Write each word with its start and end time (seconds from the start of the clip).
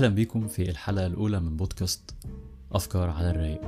أهلا 0.00 0.14
بيكم 0.14 0.48
في 0.48 0.70
الحلقة 0.70 1.06
الأولى 1.06 1.40
من 1.40 1.56
بودكاست 1.56 2.14
أفكار 2.72 3.10
على 3.10 3.30
الرايق. 3.30 3.60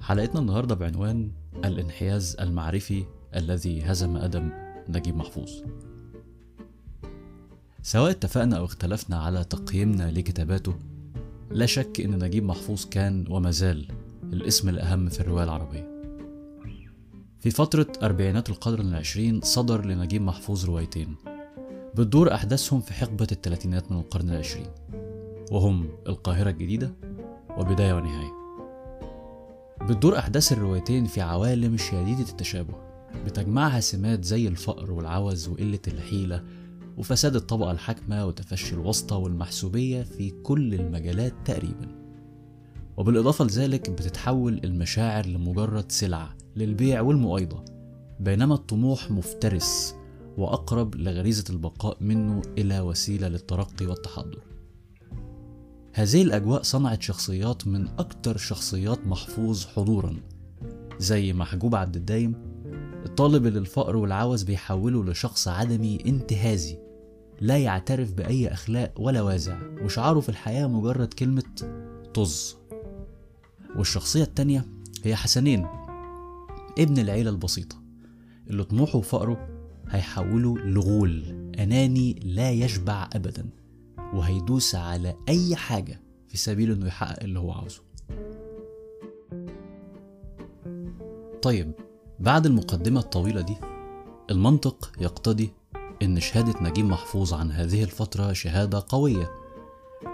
حلقتنا 0.00 0.40
النهاردة 0.40 0.74
بعنوان 0.74 1.30
الانحياز 1.64 2.36
المعرفي 2.40 3.04
الذي 3.36 3.82
هزم 3.82 4.16
أدم 4.16 4.50
نجيب 4.88 5.16
محفوظ. 5.16 5.50
سواء 7.82 8.10
اتفقنا 8.10 8.56
أو 8.56 8.64
اختلفنا 8.64 9.16
على 9.16 9.44
تقييمنا 9.44 10.10
لكتاباته 10.10 10.74
لا 11.50 11.66
شك 11.66 12.00
أن 12.00 12.24
نجيب 12.24 12.44
محفوظ 12.44 12.84
كان 12.84 13.24
وما 13.30 13.50
زال 13.50 13.88
الاسم 14.32 14.68
الأهم 14.68 15.08
في 15.08 15.20
الرواية 15.20 15.44
العربية. 15.44 15.90
في 17.40 17.50
فترة 17.50 17.92
أربعينات 18.02 18.50
القرن 18.50 18.88
العشرين 18.88 19.40
صدر 19.40 19.84
لنجيب 19.84 20.22
محفوظ 20.22 20.64
روايتين 20.64 21.16
بتدور 21.94 22.34
أحداثهم 22.34 22.80
في 22.80 22.94
حقبة 22.94 23.26
الثلاثينات 23.32 23.92
من 23.92 23.98
القرن 23.98 24.30
العشرين. 24.30 24.66
وهم 25.50 25.88
القاهرة 26.06 26.50
الجديدة 26.50 26.92
وبداية 27.58 27.94
ونهاية. 27.94 28.32
بتدور 29.82 30.18
أحداث 30.18 30.52
الروايتين 30.52 31.04
في 31.04 31.20
عوالم 31.20 31.76
شديدة 31.76 32.30
التشابه 32.30 32.74
بتجمعها 33.24 33.80
سمات 33.80 34.24
زي 34.24 34.48
الفقر 34.48 34.92
والعوز 34.92 35.48
وقلة 35.48 35.78
الحيلة 35.88 36.44
وفساد 36.96 37.36
الطبقة 37.36 37.70
الحاكمة 37.70 38.26
وتفشي 38.26 38.74
الواسطة 38.74 39.16
والمحسوبية 39.16 40.02
في 40.02 40.30
كل 40.30 40.74
المجالات 40.74 41.34
تقريبا. 41.44 41.88
وبالإضافة 42.96 43.44
لذلك 43.44 43.90
بتتحول 43.90 44.60
المشاعر 44.64 45.26
لمجرد 45.26 45.92
سلعة 45.92 46.36
للبيع 46.56 47.00
والمؤايضة 47.00 47.64
بينما 48.20 48.54
الطموح 48.54 49.10
مفترس 49.10 49.94
وأقرب 50.38 50.94
لغريزة 50.94 51.44
البقاء 51.50 51.96
منه 52.00 52.42
إلى 52.58 52.80
وسيلة 52.80 53.28
للترقي 53.28 53.86
والتحضر. 53.86 54.55
هذه 55.96 56.22
الأجواء 56.22 56.62
صنعت 56.62 57.02
شخصيات 57.02 57.66
من 57.66 57.88
أكتر 57.98 58.36
شخصيات 58.36 59.06
محفوظ 59.06 59.64
حضورا 59.64 60.16
زي 60.98 61.32
محجوب 61.32 61.74
عبد 61.74 61.96
الدايم 61.96 62.34
الطالب 63.06 63.46
اللي 63.46 63.58
الفقر 63.58 63.96
والعوز 63.96 64.42
بيحوله 64.42 65.04
لشخص 65.04 65.48
عدمي 65.48 65.98
انتهازي 66.06 66.78
لا 67.40 67.58
يعترف 67.58 68.12
بأي 68.12 68.48
أخلاق 68.52 68.92
ولا 68.98 69.22
وازع 69.22 69.58
وشعاره 69.82 70.20
في 70.20 70.28
الحياة 70.28 70.66
مجرد 70.66 71.14
كلمة 71.14 71.44
طز. 72.14 72.56
والشخصية 73.76 74.22
التانية 74.22 74.64
هي 75.04 75.16
حسنين 75.16 75.66
ابن 76.78 76.98
العيلة 76.98 77.30
البسيطة 77.30 77.76
اللي 78.50 78.64
طموحه 78.64 78.98
وفقره 78.98 79.48
هيحوله 79.88 80.58
لغول 80.58 81.22
أناني 81.58 82.20
لا 82.24 82.50
يشبع 82.50 83.08
أبدا. 83.12 83.65
وهيدوس 84.14 84.74
على 84.74 85.14
أي 85.28 85.56
حاجة 85.56 86.00
في 86.28 86.36
سبيل 86.36 86.70
إنه 86.70 86.86
يحقق 86.86 87.22
اللي 87.22 87.38
هو 87.38 87.52
عاوزه. 87.52 87.82
طيب 91.42 91.72
بعد 92.20 92.46
المقدمة 92.46 93.00
الطويلة 93.00 93.40
دي 93.40 93.56
المنطق 94.30 94.92
يقتضي 95.00 95.52
إن 96.02 96.20
شهادة 96.20 96.62
نجيب 96.62 96.84
محفوظ 96.84 97.34
عن 97.34 97.52
هذه 97.52 97.82
الفترة 97.82 98.32
شهادة 98.32 98.84
قوية 98.88 99.30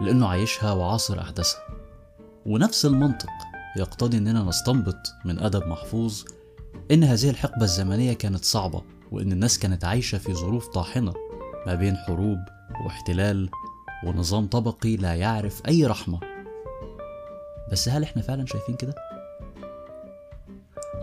لأنه 0.01 0.27
عايشها 0.27 0.73
وعاصر 0.73 1.21
أحداثها. 1.21 1.61
ونفس 2.47 2.87
المنطق 2.87 3.29
يقتضي 3.77 4.19
إننا 4.19 4.43
نستنبط 4.43 5.13
من 5.25 5.39
أدب 5.39 5.67
محفوظ 5.67 6.23
إن 6.91 7.05
هذه 7.05 7.31
الحقبة 7.31 7.65
الزمنية 7.65 8.13
كانت 8.13 8.45
صعبة 8.45 8.83
وإن 9.13 9.33
الناس 9.33 9.59
كانت 9.59 9.85
عايشة 9.85 10.19
في 10.19 10.35
ظروف 10.35 10.69
طاحنة 10.69 11.15
ما 11.67 11.75
بين 11.75 11.97
حروب 11.97 12.39
واحتلال 12.85 13.51
ونظام 14.05 14.47
طبقي 14.47 14.97
لا 14.97 15.15
يعرف 15.15 15.63
أي 15.69 15.87
رحمة. 15.87 16.21
بس 17.73 17.89
هل 17.89 18.03
إحنا 18.03 18.23
فعلا 18.23 18.47
شايفين 18.47 18.75
كده؟ 18.75 18.95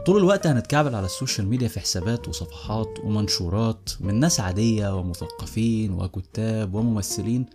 طول 0.06 0.18
الوقت 0.18 0.48
هنتكعبل 0.48 0.96
على 0.96 1.06
السوشيال 1.06 1.48
ميديا 1.48 1.68
في 1.68 1.80
حسابات 1.80 2.28
وصفحات 2.28 3.00
ومنشورات 3.04 3.90
من 4.00 4.16
ناس 4.16 4.40
عادية 4.40 4.96
ومثقفين 4.98 5.92
وكتاب 5.94 6.74
وممثلين 6.76 7.46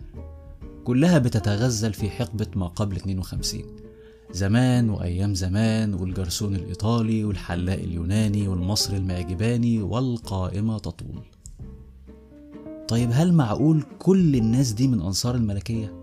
كلها 0.83 1.17
بتتغزل 1.17 1.93
في 1.93 2.09
حقبة 2.09 2.47
ما 2.55 2.67
قبل 2.67 2.95
52 2.95 3.61
زمان 4.31 4.89
وأيام 4.89 5.35
زمان 5.35 5.93
والجرسون 5.93 6.55
الإيطالي 6.55 7.23
والحلاق 7.25 7.77
اليوناني 7.79 8.47
والمصري 8.47 8.97
المعجباني 8.97 9.81
والقائمة 9.81 10.77
تطول. 10.79 11.23
طيب 12.87 13.09
هل 13.13 13.33
معقول 13.33 13.83
كل 13.99 14.35
الناس 14.35 14.71
دي 14.71 14.87
من 14.87 15.01
أنصار 15.01 15.35
الملكية؟ 15.35 15.93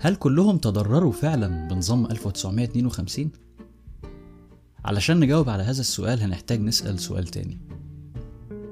هل 0.00 0.16
كلهم 0.16 0.58
تضرروا 0.58 1.12
فعلا 1.12 1.68
بنظام 1.68 2.06
1952؟ 2.08 3.20
علشان 4.84 5.20
نجاوب 5.20 5.48
على 5.48 5.62
هذا 5.62 5.80
السؤال 5.80 6.20
هنحتاج 6.22 6.60
نسأل 6.60 6.98
سؤال 6.98 7.24
تاني 7.24 7.58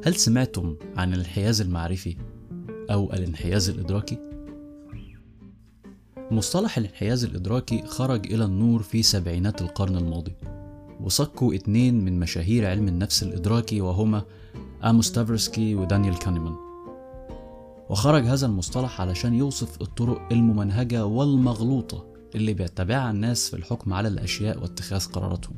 هل 0.04 0.15
سمعتم 0.15 0.77
عن 0.97 1.15
الانحياز 1.15 1.60
المعرفي 1.60 2.16
أو 2.91 3.12
الانحياز 3.12 3.69
الإدراكي؟ 3.69 4.19
مصطلح 6.31 6.78
الانحياز 6.78 7.25
الإدراكي 7.25 7.83
خرج 7.87 8.33
إلى 8.33 8.44
النور 8.44 8.83
في 8.83 9.03
سبعينات 9.03 9.62
القرن 9.62 9.97
الماضي 9.97 10.33
وصكوا 11.00 11.54
اتنين 11.54 12.04
من 12.04 12.21
مشاهير 12.21 12.66
علم 12.71 12.88
النفس 12.88 13.22
الإدراكي 13.22 13.81
وهما 13.81 14.22
آموس 14.84 15.12
تافرسكي 15.12 15.75
ودانيال 15.75 16.19
كانيمان 16.19 16.73
وخرج 17.91 18.25
هذا 18.25 18.47
المصطلح 18.47 19.00
علشان 19.00 19.34
يوصف 19.34 19.83
الطرق 19.83 20.33
الممنهجة 20.33 21.06
والمغلوطة 21.06 22.06
اللي 22.34 22.55
بيتبعها 22.55 23.11
الناس 23.11 23.50
في 23.50 23.56
الحكم 23.56 23.93
على 23.93 24.09
الأشياء 24.09 24.62
واتخاذ 24.62 25.06
قراراتهم. 25.06 25.56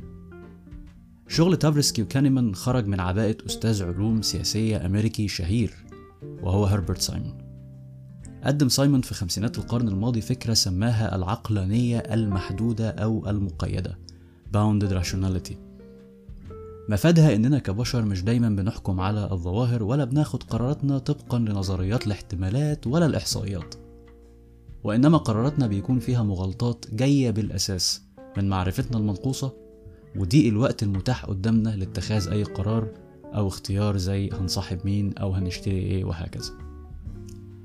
شغل 1.28 1.56
تافرسكي 1.56 2.02
وكانيمان 2.02 2.54
خرج 2.54 2.86
من 2.86 3.00
عباءة 3.00 3.36
أستاذ 3.46 3.84
علوم 3.84 4.22
سياسية 4.22 4.86
أمريكي 4.86 5.28
شهير 5.28 5.74
وهو 6.42 6.64
هربرت 6.64 7.00
سايمون. 7.00 7.38
قدم 8.44 8.68
سايمون 8.68 9.00
في 9.00 9.14
خمسينات 9.14 9.58
القرن 9.58 9.88
الماضي 9.88 10.20
فكرة 10.20 10.54
سماها 10.54 11.16
العقلانية 11.16 11.98
المحدودة 11.98 12.90
أو 12.90 13.30
المقيدة 13.30 13.98
Bounded 14.52 14.92
Rationality. 14.92 15.65
مفادها 16.88 17.34
إننا 17.34 17.58
كبشر 17.58 18.04
مش 18.04 18.22
دايما 18.22 18.48
بنحكم 18.48 19.00
على 19.00 19.28
الظواهر 19.32 19.82
ولا 19.82 20.04
بناخد 20.04 20.42
قراراتنا 20.42 20.98
طبقا 20.98 21.38
لنظريات 21.38 22.06
الاحتمالات 22.06 22.86
ولا 22.86 23.06
الإحصائيات. 23.06 23.74
وإنما 24.84 25.18
قراراتنا 25.18 25.66
بيكون 25.66 25.98
فيها 25.98 26.22
مغالطات 26.22 26.84
جاية 26.92 27.30
بالأساس 27.30 28.02
من 28.36 28.48
معرفتنا 28.48 28.98
المنقوصة 28.98 29.52
وضيق 30.16 30.46
الوقت 30.46 30.82
المتاح 30.82 31.24
قدامنا 31.24 31.68
لاتخاذ 31.68 32.28
أي 32.28 32.42
قرار 32.42 32.88
أو 33.24 33.48
اختيار 33.48 33.96
زي 33.96 34.30
هنصاحب 34.30 34.78
مين 34.84 35.18
أو 35.18 35.32
هنشتري 35.32 35.76
إيه 35.78 36.04
وهكذا. 36.04 36.52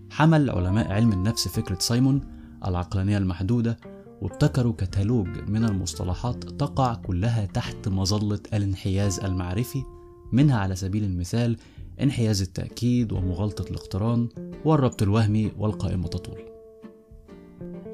حمل 0.10 0.50
علماء 0.50 0.92
علم 0.92 1.12
النفس 1.12 1.48
فكرة 1.48 1.80
سايمون 1.80 2.22
العقلانية 2.66 3.18
المحدودة 3.18 3.78
وابتكروا 4.22 4.74
كتالوج 4.78 5.28
من 5.28 5.66
المصطلحات 5.66 6.44
تقع 6.44 6.94
كلها 6.94 7.46
تحت 7.46 7.88
مظلة 7.88 8.40
الانحياز 8.54 9.20
المعرفي 9.20 9.84
منها 10.32 10.60
على 10.60 10.76
سبيل 10.76 11.04
المثال 11.04 11.58
انحياز 12.02 12.42
التأكيد 12.42 13.12
ومغالطة 13.12 13.70
الاقتران 13.70 14.30
والربط 14.66 15.02
الوهمي 15.02 15.52
والقائمة 15.58 16.08
تطول. 16.08 16.42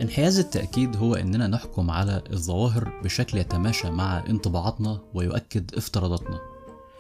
انحياز 0.01 0.39
التأكيد 0.39 0.95
هو 0.95 1.15
إننا 1.15 1.47
نحكم 1.47 1.91
على 1.91 2.23
الظواهر 2.31 3.01
بشكل 3.03 3.37
يتماشى 3.37 3.91
مع 3.91 4.23
انطباعاتنا 4.29 4.99
ويؤكد 5.13 5.75
افتراضاتنا. 5.75 6.39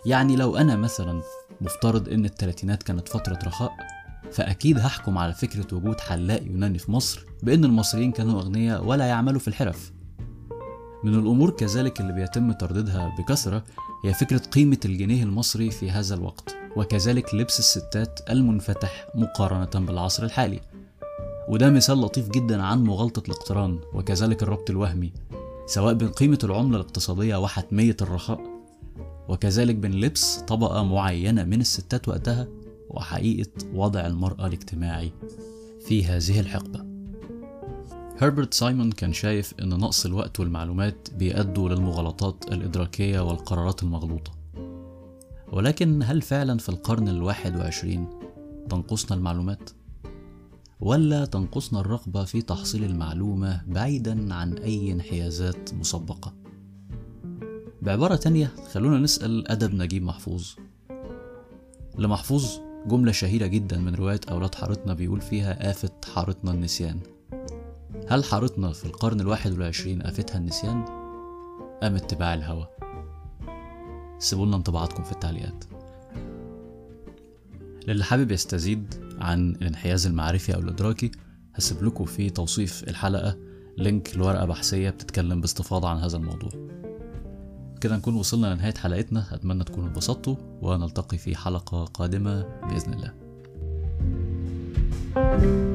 يعني 0.05 0.35
لو 0.35 0.57
أنا 0.57 0.75
مثلا 0.75 1.21
مفترض 1.61 2.09
إن 2.09 2.25
التلاتينات 2.25 2.83
كانت 2.83 3.09
فترة 3.09 3.39
رخاء 3.45 3.71
فأكيد 4.31 4.79
هحكم 4.79 5.17
على 5.17 5.33
فكرة 5.33 5.75
وجود 5.75 5.99
حلاق 5.99 6.43
يوناني 6.43 6.77
في 6.77 6.91
مصر 6.91 7.25
بأن 7.43 7.65
المصريين 7.65 8.11
كانوا 8.11 8.41
أغنياء 8.41 8.85
ولا 8.85 9.05
يعملوا 9.05 9.39
في 9.39 9.47
الحرف. 9.47 9.91
من 11.03 11.13
الأمور 11.13 11.49
كذلك 11.49 12.01
اللي 12.01 12.13
بيتم 12.13 12.51
ترديدها 12.51 13.15
بكثرة 13.19 13.63
هي 14.05 14.13
فكرة 14.13 14.37
قيمة 14.37 14.79
الجنيه 14.85 15.23
المصري 15.23 15.71
في 15.71 15.91
هذا 15.91 16.15
الوقت 16.15 16.55
وكذلك 16.75 17.35
لبس 17.35 17.59
الستات 17.59 18.19
المنفتح 18.29 19.07
مقارنة 19.15 19.85
بالعصر 19.85 20.23
الحالي. 20.23 20.61
وده 21.47 21.69
مثال 21.69 22.01
لطيف 22.01 22.29
جدا 22.29 22.63
عن 22.63 22.83
مغالطة 22.83 23.23
الاقتران 23.25 23.79
وكذلك 23.93 24.43
الربط 24.43 24.69
الوهمي 24.69 25.11
سواء 25.65 25.93
بين 25.93 26.09
قيمة 26.09 26.39
العملة 26.43 26.75
الاقتصادية 26.75 27.35
وحتمية 27.35 27.97
الرخاء 28.01 28.39
وكذلك 29.29 29.75
بين 29.75 29.91
لبس 29.91 30.37
طبقة 30.37 30.83
معينة 30.83 31.43
من 31.43 31.61
الستات 31.61 32.07
وقتها 32.07 32.47
وحقيقة 32.89 33.51
وضع 33.73 34.07
المرأة 34.07 34.47
الاجتماعي 34.47 35.11
في 35.87 36.05
هذه 36.05 36.39
الحقبة. 36.39 36.87
هربرت 38.17 38.53
سايمون 38.53 38.91
كان 38.91 39.13
شايف 39.13 39.53
أن 39.61 39.69
نقص 39.69 40.05
الوقت 40.05 40.39
والمعلومات 40.39 41.07
بيؤدوا 41.13 41.69
للمغالطات 41.69 42.45
الإدراكية 42.51 43.19
والقرارات 43.19 43.83
المغلوطة. 43.83 44.31
ولكن 45.51 46.03
هل 46.03 46.21
فعلا 46.21 46.57
في 46.57 46.69
القرن 46.69 47.07
الواحد 47.07 47.55
وعشرين 47.55 48.07
تنقصنا 48.69 49.17
المعلومات؟ 49.17 49.69
ولا 50.79 51.25
تنقصنا 51.25 51.79
الرغبة 51.79 52.23
في 52.23 52.41
تحصيل 52.41 52.83
المعلومة 52.83 53.61
بعيدا 53.67 54.33
عن 54.33 54.53
أي 54.53 54.91
انحيازات 54.91 55.73
مسبقة؟ 55.73 56.33
بعبارة 57.81 58.15
تانية 58.15 58.51
خلونا 58.71 58.99
نسأل 58.99 59.47
أدب 59.51 59.73
نجيب 59.73 60.03
محفوظ. 60.03 60.47
لمحفوظ 61.97 62.66
جملة 62.85 63.11
شهيرة 63.11 63.47
جدا 63.47 63.77
من 63.77 63.95
رواية 63.95 64.19
أولاد 64.31 64.55
حارتنا 64.55 64.93
بيقول 64.93 65.21
فيها 65.21 65.71
آفة 65.71 65.89
حارتنا 66.15 66.51
النسيان. 66.51 66.99
هل 68.09 68.23
حارتنا 68.23 68.71
في 68.71 68.85
القرن 68.85 69.21
الواحد 69.21 69.51
والعشرين 69.51 70.01
آفتها 70.01 70.37
النسيان؟ 70.37 70.85
أم 71.83 71.95
اتباع 71.95 72.33
الهوى؟ 72.33 72.67
سيبولنا 74.19 74.55
انطباعاتكم 74.55 75.03
في 75.03 75.11
التعليقات. 75.11 75.63
للي 77.87 78.03
حابب 78.03 78.31
يستزيد 78.31 78.93
عن 79.19 79.49
الانحياز 79.49 80.07
المعرفي 80.07 80.55
أو 80.55 80.59
الإدراكي 80.59 81.11
هسيب 81.55 81.83
لكم 81.83 82.05
في 82.05 82.29
توصيف 82.29 82.83
الحلقة 82.83 83.37
لينك 83.77 84.17
لورقة 84.17 84.45
بحثية 84.45 84.89
بتتكلم 84.89 85.41
باستفاضة 85.41 85.89
عن 85.89 85.97
هذا 85.97 86.17
الموضوع. 86.17 86.51
كده 87.77 87.97
نكون 87.97 88.15
وصلنا 88.15 88.53
لنهاية 88.53 88.73
حلقتنا. 88.73 89.25
أتمنى 89.31 89.63
تكونوا 89.63 89.89
انبسطتوا 89.89 90.35
ونلتقي 90.61 91.17
في 91.17 91.35
حلقة 91.35 91.85
قادمة 91.85 92.41
بإذن 92.41 92.93
الله. 92.93 93.13
thank 95.17 95.43
you 95.43 95.66